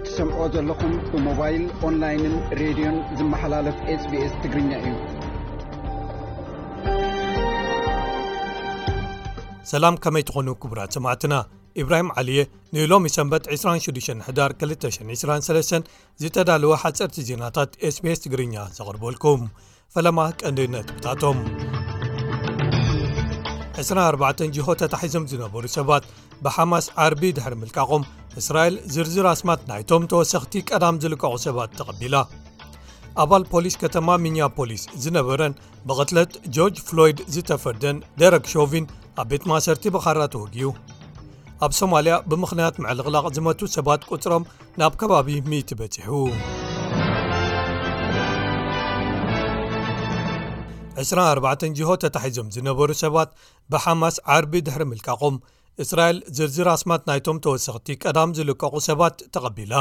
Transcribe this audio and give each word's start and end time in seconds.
ትሰምዖ 0.07 0.39
ዘለኹም 0.55 0.93
ብሞባይል 1.13 1.65
ኦንላይንን 1.89 2.35
ሬድዮን 2.61 2.97
ዝመሓላለፍ 3.19 3.77
ስbስ 4.05 4.33
ትግርኛ 4.43 4.71
እዩ 4.83 4.95
ሰላም 9.73 9.99
ከመይ 10.07 10.25
ትኾኑ 10.31 10.49
ክቡራት 10.63 10.97
ሰማዕትና 10.99 11.35
ኢብራሂም 11.85 12.11
ዓልየ 12.23 12.41
ንሎሚ 12.77 13.07
ሰንበት 13.19 13.45
26 13.59 14.27
ሕዳር223 14.31 15.95
ዝተዳልወ 16.25 16.73
ሓፀርቲ 16.87 17.19
ዜናታት 17.31 17.71
ስbስ 17.97 18.21
ትግርኛ 18.27 18.57
ዘቕርበልኩም 18.81 19.41
ፈለማ 19.97 20.19
ቀንደይነጥብታቶም 20.43 21.39
24 23.81 24.47
ጅሆ 24.57 24.73
ተታሒዞም 24.81 25.25
ዝነበሩ 25.33 25.65
ሰባት 25.77 26.05
ብሓማስ 26.45 26.87
ዓርቢ 27.05 27.23
ድሕር 27.37 27.55
ምልቃቖም 27.61 28.03
እስራኤል 28.41 28.75
ዝርዝር 28.95 29.27
ኣስማት 29.35 29.61
ናይቶም 29.71 30.07
ተወሰኽቲ 30.13 30.55
ቀዳም 30.71 30.97
ዝልከቑ 31.03 31.33
ሰባት 31.47 31.71
ተቐቢላ 31.81 32.15
ኣባል 33.23 33.45
ፖሊስ 33.53 33.75
ከተማ 33.83 34.09
ሚንያፖሊስ 34.25 34.83
ዝነበረን 35.05 35.55
ብቐትለት 35.89 36.33
ጆርጅ 36.57 36.79
ፍሎይድ 36.89 37.19
ዝተፈርደን 37.35 37.99
ደረግ 38.23 38.45
ሾቪን 38.55 38.87
ኣብ 39.23 39.27
ቤት 39.33 39.45
ማሰርቲ 39.53 39.85
ብኻራ 39.97 40.21
ተወግዩ 40.35 40.69
ኣብ 41.67 41.73
ሶማልያ 41.81 42.15
ብምኽንያት 42.31 42.79
መዕልቕላቕ 42.87 43.27
ዝመቱ 43.39 43.61
ሰባት 43.77 44.05
ቁፅሮም 44.15 44.49
ናብ 44.83 44.95
ከባቢ 45.03 45.29
ምይቲ 45.53 45.71
በጺሑ 45.81 46.09
24 50.99 51.67
ጅሆት 51.79 52.01
ተታሒዞም 52.05 52.49
ዝነበሩ 52.55 52.89
ሰባት 53.05 53.31
ብሓማስ 53.73 54.17
ዓርቢ 54.35 54.53
ድሕሪ 54.67 54.83
ምልቃቖም 54.91 55.37
እስራኤል 55.83 56.19
ዝርዝር 56.37 56.69
ኣስማት 56.77 57.03
ናይቶም 57.11 57.37
ተወሰኽቲ 57.45 57.89
ቀዳም 58.03 58.35
ዝልቀቑ 58.39 58.75
ሰባት 58.89 59.17
ተቐቢላ 59.35 59.75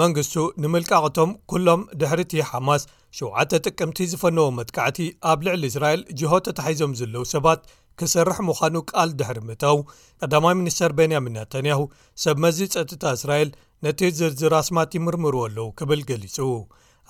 መንግስቱ 0.00 0.34
ንምልቃቕቶም 0.62 1.30
ኵሎም 1.52 1.80
ድሕሪ 2.00 2.20
እቲ 2.26 2.34
ሓማስ 2.50 2.82
7ተ 3.18 3.52
ጥቅምቲ 3.66 3.98
ዝፈነዎ 4.12 4.46
መትካዕቲ 4.58 4.98
ኣብ 5.30 5.40
ልዕሊ 5.46 5.62
እስራኤል 5.72 6.02
ጅሆ 6.20 6.32
ተታሒዞም 6.46 6.94
ዘለዉ 7.00 7.22
ሰባት 7.34 7.60
ክሰርሕ 8.00 8.38
ምዃኑ 8.48 8.74
ቃል 8.90 9.10
ድሕሪ 9.20 9.38
ምእተው 9.48 9.78
ቀዳማይ 10.22 10.54
ሚኒስተር 10.60 10.92
ቤንያሚን 10.98 11.36
ነተንያሁ 11.38 11.80
ሰብ 12.24 12.36
መዚት 12.44 12.74
ፀጥታ 12.78 13.04
እስራኤል 13.18 13.50
ነቲ 13.86 14.00
ዝርዝር 14.18 14.52
ኣስማት 14.62 14.96
ይምርምር 14.98 15.36
ኣለዉ 15.44 15.66
ክብል 15.80 16.00
ገሊጹ 16.10 16.36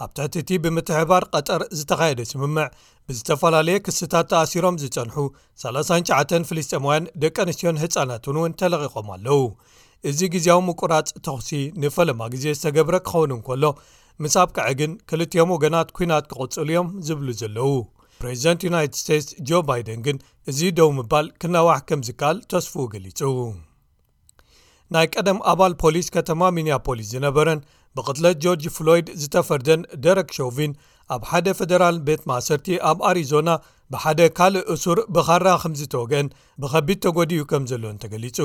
ኣብ 0.00 0.10
ትሕቲ 0.16 0.34
እቲ 0.42 0.50
ብምትሕባር 0.64 1.24
ቀጠር 1.36 1.62
ዝተኻየደ 1.78 2.20
ስምምዕ 2.30 2.66
ብዝተፈላለየ 3.08 3.78
ክስታት 3.86 4.26
ተኣሲሮም 4.30 4.78
ዝፀንሑ 4.82 5.16
39 5.64 6.36
ፍልስጠማውያን 6.48 7.08
ደቂ 7.22 7.36
ኣንስትዮን 7.44 7.80
ህፃናትን 7.82 8.36
እውን 8.40 8.54
ተለቂቖም 8.60 9.08
ኣለው 9.16 9.42
እዚ 10.10 10.20
ግዜዊ 10.34 10.56
ምቁራፅ 10.68 11.08
ተኽሲ 11.26 11.50
ንፈለማ 11.82 12.20
ግዜ 12.34 12.44
ዝተገብረ 12.58 12.94
ክኸውን 13.08 13.34
እንከሎ 13.36 13.64
ምስ 14.22 14.34
ኣብ 14.42 14.48
ከዐ 14.56 14.68
ግን 14.80 14.92
ክልትዮም 15.10 15.52
ወገናት 15.56 15.88
ኩናት 15.98 16.24
ክቕፅሉ 16.30 16.66
እዮም 16.70 16.88
ዝብሉ 17.08 17.28
ዘለው 17.42 17.70
ፕሬዚደንት 18.22 18.64
ዩናይትድ 18.68 18.96
ስቴትስ 19.02 19.28
ጆ 19.48 19.60
ባይደን 19.68 20.00
ግን 20.06 20.16
እዚ 20.50 20.58
ደው 20.78 20.90
ምባል 20.98 21.28
ክነዋሕ 21.42 21.78
ከም 21.90 22.00
ዚከኣል 22.08 22.38
ተስፉኡ 22.52 22.84
ገሊጹ 22.94 23.20
ናይ 24.94 25.06
ቀደም 25.14 25.38
ኣባል 25.52 25.74
ፖሊስ 25.82 26.08
ከተማ 26.16 26.40
ሚንያፖሊስ 26.56 27.06
ዝነበረን 27.14 27.60
ብቅትለት 27.96 28.36
ጆርጅ 28.44 28.64
ፍሎይድ 28.76 29.06
ዝተፈርደን 29.22 29.80
ደረክ 30.04 30.28
ሾውቪን 30.38 30.72
ኣብ 31.14 31.22
ሓደ 31.30 31.48
ፈደራል 31.58 31.96
ቤት 32.06 32.22
ማእሰርቲ 32.30 32.68
ኣብ 32.90 32.98
ኣሪዞና 33.08 33.50
ብሓደ 33.92 34.20
ካልእ 34.36 34.66
እሱር 34.74 34.98
ብኻራ 35.14 35.46
ከምዚ 35.62 35.80
ተወግአን 35.94 36.28
ብከቢድ 36.62 36.98
ተጎዲኡ 37.06 37.42
ከም 37.50 37.64
ዘሎን 37.70 37.96
ተገሊጹ 38.02 38.38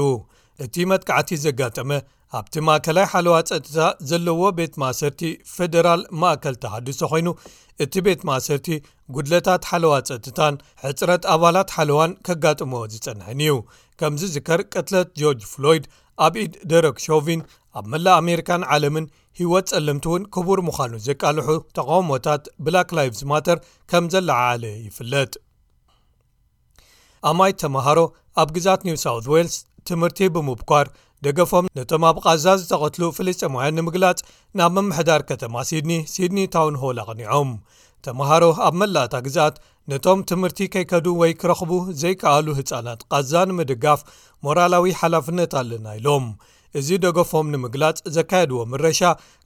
እቲ 0.66 0.76
መጥካዕቲ 0.92 1.32
ዘጋጠመ 1.46 1.90
ኣብቲ 2.38 2.56
ማእከላይ 2.68 3.06
ሓለዋት 3.12 3.48
ፀጥታ 3.52 3.78
ዘለዎ 4.10 4.40
ቤት 4.60 4.74
ማእሰርቲ 4.82 5.22
ፈደራል 5.56 6.02
ማእከል 6.22 6.56
ተሓድሶ 6.64 7.02
ኮይኑ 7.12 7.28
እቲ 7.84 7.94
ቤት 8.08 8.22
ማእሰርቲ 8.30 8.68
ጉድለታት 9.16 9.64
ሓለዋት 9.72 10.10
ፀጥታን 10.14 10.56
ሕፅረት 10.86 11.26
ኣባላት 11.36 11.70
ሓለዋን 11.78 12.14
ከጋጥሞ 12.30 12.74
ዝፀንሐን 12.96 13.42
እዩ 13.46 13.56
ከምዚ 14.02 14.24
ዝከር 14.36 14.62
ቅትለት 14.74 15.12
ጆርጅ 15.22 15.44
ፍሎይድ 15.54 15.86
ኣብ 16.26 16.36
ኢድ 16.44 16.54
ደሮክሾቪን 16.72 17.42
ኣብ 17.80 17.86
መላእ 17.94 18.16
ኣሜሪካን 18.22 18.62
ዓለምን 18.76 19.06
ሂይወት 19.40 19.66
ጸልምቲ 19.72 20.06
እውን 20.10 20.24
ክቡር 20.36 20.60
ምዃኑ 20.68 20.92
ዘቃልሑ 21.08 21.48
ጠቃውሞታት 21.78 22.44
ብላክ 22.68 22.90
ላይቭስ 22.98 23.22
ማተር 23.32 23.58
ከም 23.92 24.06
ዘለዓለ 24.14 24.64
ይፍለጥ 24.88 25.34
ኣማይት 27.32 27.58
ተመሃሮ 27.64 28.00
ኣብ 28.42 28.50
ግዛት 28.56 28.82
ኒው 28.88 28.98
ሳውት 29.04 29.26
ዌልስ 29.34 29.56
ትምህርቲ 29.90 30.20
ብምብኳር 30.36 30.88
ደገፎም 31.26 31.68
ነቶም 31.78 32.04
ኣብ 32.10 32.18
ቓዛዝ 32.26 32.60
ዝተቐትሉ 32.66 33.04
ፍለጨማውያን 33.18 33.78
ንምግላጽ 33.78 34.20
ናብ 34.60 34.72
መምሕዳር 34.78 35.22
ከተማ 35.30 35.56
ሲድኒ 35.70 35.94
ሲድኒ 36.14 36.40
ታውን 36.56 36.76
ሆል 36.82 36.98
አቕኒዖም 37.04 37.52
ተምሃሮ 38.06 38.44
ኣብ 38.66 38.76
መላእታ 38.82 39.16
ግዛኣት 39.28 39.56
ነቶም 39.92 40.20
ትምህርቲ 40.30 40.60
ከይከዱ 40.74 41.06
ወይ 41.22 41.32
ክረኽቡ 41.42 41.72
ዘይከኣሉ 42.02 42.48
ህፃናት 42.60 43.02
ቓዛ 43.14 43.34
ንምድጋፍ 43.50 44.02
ሞራላዊ 44.46 44.86
ሓላፍነት 45.00 45.52
ኣለና 45.62 45.86
ኢሎም 46.00 46.26
እዚ 46.80 46.88
ደገፎም 47.06 47.48
ንምግላጽ 47.54 47.98
ዘካየድዎ 48.16 48.58
ምረሻ 48.72 49.00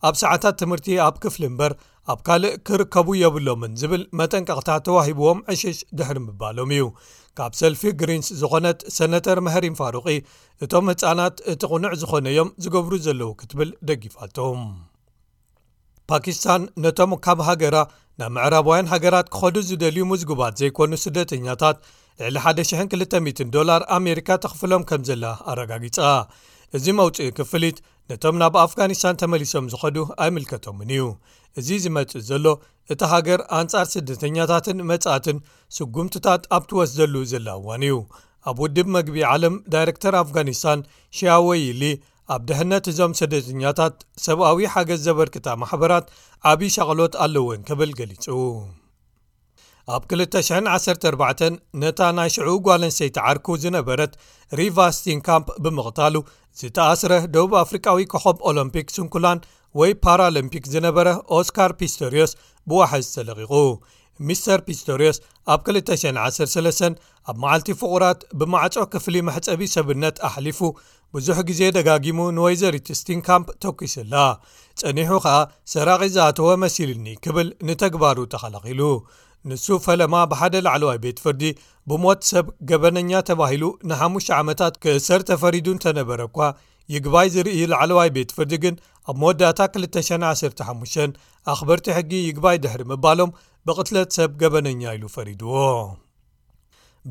ኣብ 0.09 0.15
ሰዓታት 0.23 0.55
ትምህርቲ 0.61 0.87
ኣብ 1.07 1.15
ክፍሊ 1.23 1.43
እምበር 1.49 1.73
ኣብ 2.11 2.19
ካልእ 2.27 2.55
ክርከቡ 2.67 3.07
የብሎምን 3.21 3.73
ዝብል 3.81 4.03
መጠንቀቕታ 4.21 4.69
ተዋሂብዎም 4.87 5.41
ዕሽሽ 5.55 5.79
ድሕሪ 5.97 6.17
ምባሎም 6.27 6.73
እዩ 6.77 6.85
ካብ 7.39 7.53
ሰልፊ 7.61 7.81
ግሪንስ 8.03 8.29
ዝኾነት 8.41 8.79
ሰነተር 8.99 9.37
መሃሪን 9.47 9.77
ፋሩቂ 9.81 10.07
እቶም 10.65 10.89
ህፃናት 10.93 11.35
እቲ 11.53 11.61
ቕኑዕ 11.73 11.93
ዝኾነ 12.03 12.25
እዮም 12.35 12.51
ዝገብሩ 12.65 12.93
ዘለዉ 13.07 13.29
ክትብል 13.41 13.71
ደጊፍቶም 13.89 14.61
ፓኪስታን 16.11 16.61
ነቶም 16.83 17.11
ካብ 17.25 17.39
ሃገራ 17.47 17.77
ናብ 18.19 18.31
መዕራባውያን 18.35 18.89
ሃገራት 18.93 19.27
ክኸዱ 19.35 19.55
ዝደልዩ 19.67 19.99
ምዝጉባት 20.11 20.53
ዘይኰኑ 20.61 20.93
ስደተኛታት 21.03 21.77
ልዕሊ 22.35 22.59
1,200 22.81 23.45
ዶላር 23.55 23.81
ኣሜሪካ 23.97 24.29
ተኽፍሎም 24.43 24.83
ከም 24.89 25.01
ዘላ 25.09 25.23
ኣረጋጊጻ 25.51 25.97
እዚ 26.77 26.85
መውፅኡ 26.99 27.27
ክፍልት 27.37 27.77
ነቶም 28.11 28.35
ናብ 28.41 28.53
ኣፍጋኒስታን 28.65 29.19
ተመሊሶም 29.21 29.65
ዝኸዱ 29.73 29.97
ኣይምልከቶምን 30.25 30.91
እዩ 30.95 31.05
እዚ 31.59 31.67
ዝመፅእ 31.83 32.23
ዘሎ 32.29 32.45
እቲ 32.93 33.01
ሃገር 33.13 33.41
ኣንጻር 33.59 33.85
ስደተኛታትን 33.93 34.79
መጻእትን 34.91 35.37
ስጉምትታት 35.77 36.43
ኣብ 36.57 36.63
ትወስደሉ 36.71 37.15
ዘለዋን 37.31 37.83
እዩ 37.89 37.97
ኣብ 38.49 38.59
ውድብ 38.63 38.87
መግቢ 38.97 39.17
ዓለም 39.33 39.55
ዳይረክተር 39.75 40.13
ኣፍጋኒስታን 40.23 40.81
ሽያወይሊ 41.19 41.83
ኣብ 42.33 42.41
ድህነት 42.49 42.85
እዞም 42.89 43.13
ስደተኛታት 43.19 43.95
ሰብኣዊ 44.25 44.59
ሓገዝ 44.73 44.99
ዘበርክታ 45.05 45.47
ማሕበራት 45.61 46.05
ዓብዪ 46.51 46.69
ሸቕሎት 46.75 47.13
ኣለውን 47.23 47.61
ክብል 47.67 47.91
ገሊጹ 47.99 48.25
ኣብ 49.95 50.03
214 50.13 51.59
ነታ 51.81 51.99
ናይ 52.17 52.29
ሽዑ 52.35 52.49
ጓልንሰይቲዓርኩ 52.67 53.47
ዝነበረት 53.63 54.13
ሪቫስቲን 54.59 55.19
ካምፕ 55.27 55.47
ብምቕታሉ 55.63 56.15
ዝተኣስረ 56.59 57.11
ደቡብ 57.33 57.53
አፍሪቃዊ 57.63 58.05
ከኸም 58.13 58.37
ኦሎምፒክ 58.51 58.87
ስንኩላን 58.95 59.41
ወይ 59.81 59.91
ፓራሎምፒክ 60.05 60.63
ዝነበረ 60.75 61.07
ኦስካር 61.39 61.73
ፕስቶርስ 61.81 62.33
ብዋሓዝ 62.69 63.05
ተለቂቑ 63.15 63.51
ሚር 64.29 64.59
ፒስቶርስ 64.67 65.17
ኣብ 65.53 65.59
213 65.75 67.05
ኣብ 67.29 67.35
መዓልቲ 67.43 67.67
ፍቑራት 67.81 68.19
ብማዕጾ 68.39 68.75
ክፍሊ 68.93 69.15
መሕፀቢ 69.27 69.61
ሰብነት 69.75 70.17
ኣሕሊፉ 70.29 70.59
ብዙሕ 71.15 71.37
ግዜ 71.49 71.61
ደጋጊሙ 71.77 72.19
ንወይዘሪትስቲን 72.37 73.21
ካምፕ 73.27 73.47
ተጒስላ 73.63 74.13
ጸኒሑ 74.81 75.11
ኸኣ 75.25 75.35
ሰራቒ 75.73 76.01
ዝተወ 76.15 76.49
መሲልኒ 76.63 77.07
ክብል 77.25 77.47
ንተግባሩ 77.69 78.17
ተኸላኺሉ 78.33 78.81
ንሱ 79.49 79.65
ፈለማ 79.85 80.15
ብሓደ 80.31 80.55
ላዕለዋይ 80.65 80.97
ቤት 81.05 81.19
ፍርዲ 81.23 81.43
ብሞት 81.91 82.19
ሰብ 82.31 82.47
ገበነኛ 82.69 83.11
ተባሂሉ 83.29 83.63
ን5ሽ 83.89 84.27
ዓመታት 84.41 84.73
ክእሰር 84.83 85.21
ተፈሪዱ 85.29 85.67
እንተነበረ 85.75 86.19
እኳ 86.29 86.39
ይግባይ 86.95 87.27
ዝርእዩ 87.35 87.61
ላዕለዋይ 87.71 88.09
ቤት 88.15 88.29
ፍርዲ 88.37 88.53
ግን 88.63 88.75
ኣብ 89.11 89.17
መወዳእታ 89.21 89.59
215 89.75 91.01
ኣኽበርቲ 91.51 91.85
ሕጊ 91.97 92.11
ይግባይ 92.29 92.57
ድሕሪ 92.63 92.81
ምባሎም 92.91 93.31
ብቅትለት 93.67 94.09
ሰብ 94.17 94.31
ገበነኛ 94.41 94.81
ኢሉ 94.97 95.03
ፈሪድዎ 95.15 95.51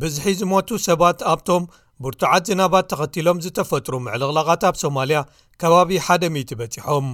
ብዝሒ 0.00 0.25
ዝሞቱ 0.41 0.69
ሰባት 0.87 1.19
ኣብቶም 1.32 1.64
ብርቱዓት 2.05 2.44
ዝናባት 2.49 2.87
ተኸቲሎም 2.93 3.43
ዝተፈጥሩ 3.44 3.93
ምዕልቕላቓት 4.06 4.62
ብ 4.75 4.81
ሶማልያ 4.82 5.19
ከባቢ 5.62 5.91
1ደ 6.06 6.25
0ት 6.37 6.50
በፂሖም 6.61 7.08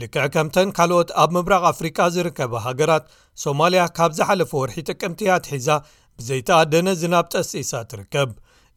ልክዕ 0.00 0.24
ከምተን 0.34 0.68
ካልኦት 0.76 1.10
ኣብ 1.22 1.30
ምብራغ 1.36 1.64
ኣፍሪካ 1.72 1.98
ዝርከበ 2.16 2.52
ሃገራት 2.66 3.04
ሶማልያ 3.44 3.82
ካብ 3.96 4.10
ዝሓለፈ 4.18 4.50
ወርሒ 4.62 4.76
ጥቅምቲ 4.90 5.20
እያ 5.26 5.36
ትሒዛ 5.46 5.68
ብዘይተኣደነ 6.18 6.88
ዝናብ 7.02 7.26
ጠሲሳ 7.34 7.72
ትርከብ 7.92 8.30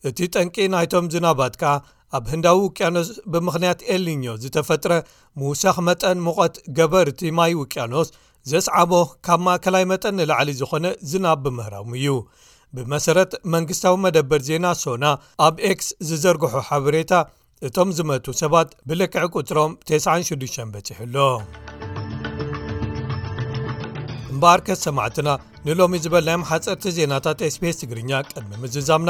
እቲ 0.09 0.17
ጠንቂ 0.33 0.55
ናይቶም 0.75 1.05
ዝናባት 1.15 1.53
ከዓ 1.63 1.73
ኣብ 2.17 2.23
ህንዳዊ 2.33 2.57
ውቅያኖስ 2.65 3.09
ብምክንያት 3.33 3.79
ኤሊኞ 3.97 4.23
ዝተፈጥረ 4.45 4.93
ሙውሳኽ 5.41 5.77
መጠን 5.89 6.19
ሙቐት 6.27 6.55
ገበርቲ 6.79 7.19
ማይ 7.39 7.53
ውቅያኖስ 7.61 8.07
ዘሰዓቦ 8.51 8.91
ካብ 9.25 9.39
ማእከላይ 9.45 9.83
መጠን 9.91 10.15
ንላዕሊ 10.19 10.49
ዝኾነ 10.59 10.85
ዝናብ 11.09 11.39
ቢምህራሙ 11.45 11.87
እዩ 11.99 12.09
ብመሰረት 12.75 13.31
መንግስታዊ 13.53 13.95
መደበር 14.03 14.41
ዜና 14.49 14.65
ሶና 14.83 15.05
ኣብ 15.47 15.55
x 15.77 15.89
ዝዘርግሖ 16.09 16.53
ሓበሬታ 16.69 17.11
እቶም 17.67 17.89
ዝመቱ 17.97 18.25
ሰባት 18.41 18.69
ብልክዕ 18.89 19.23
ቁፅሮም 19.37 19.71
96 19.91 20.61
በፂሕኣሎ 20.73 21.17
እምበር 24.31 24.59
ከስ 24.67 24.81
ሰማዕትና 24.87 25.29
ንሎሚ 25.67 25.93
ዝበልናዮም 26.03 26.47
ሓፀርቲ 26.51 26.85
ዜናታት 26.97 27.39
ስpስ 27.55 27.79
ትግርኛ 27.83 28.11
ቅድሚ 28.33 28.49
ምዝዛምና 28.63 29.09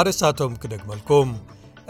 ኣርስታቶም 0.00 0.52
ክደግመልኩም 0.64 1.30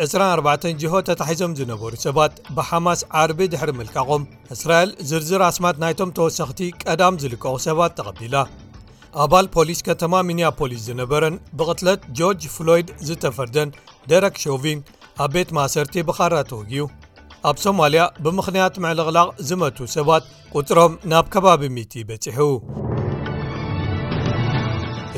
24 0.05 0.67
ጅሆ 0.81 0.95
ተታሒዞም 1.07 1.53
ዝነበሩ 1.59 1.93
ሰባት 2.05 2.35
ብሓማስ 2.57 3.01
ዓርቢ 3.21 3.39
ድሕሪ 3.53 3.71
ምልካቖም 3.79 4.23
እስራኤል 4.55 4.91
ዝርዝር 5.11 5.43
ኣስማት 5.51 5.77
ናይቶም 5.85 6.11
ተወሰኽቲ 6.19 6.61
ቀዳም 6.83 7.15
ዝልከቑ 7.23 7.55
ሰባት 7.67 7.93
ተቐቢላ 7.99 8.37
ኣባል 9.25 9.47
ፖሊስ 9.57 9.81
ከተማ 9.89 10.15
ሚንያፖሊስ 10.29 10.83
ዝነበረን 10.89 11.37
ብቕትለት 11.61 12.01
ጆርጅ 12.21 12.43
ፍሎይድ 12.57 12.89
ዝተፈርደን 13.09 13.71
ደረክ 14.13 14.35
ሾቪን 14.45 14.81
ኣብ 15.25 15.31
ቤት 15.35 15.51
ማእሰርቲ 15.59 15.97
ብኻራ 16.11 16.35
ተወግዩ 16.51 16.83
ኣብ 17.51 17.57
ሶማልያ 17.67 18.03
ብምኽንያት 18.27 18.77
ምዕልቕላቕ 18.85 19.29
ዝመት 19.49 19.79
ሰባት 19.97 20.25
ቁፅሮም 20.59 20.93
ናብ 21.13 21.27
ከባቢ 21.37 21.63
ምት 21.79 21.95
በፂሑ 22.11 22.41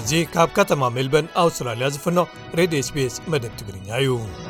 እዚ 0.02 0.10
ካብ 0.34 0.48
ከተማ 0.60 0.82
ሜልበን 0.96 1.26
ኣውስትራልያ 1.44 1.88
ዝፍኖ 1.96 2.20
ሬድዮ 2.60 2.82
ስፔስ 2.90 3.16
መደብ 3.34 3.52
ትግርኛ 3.60 3.90
እዩ 4.04 4.50